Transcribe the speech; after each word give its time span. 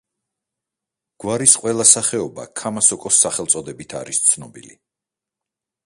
გვარის 1.23 1.53
ყველა 1.65 1.85
სახეობა 1.91 2.47
ქამასოკოს 2.63 3.21
სახელწოდებით 3.27 3.95
არის 4.01 4.25
ცნობილი. 4.33 4.79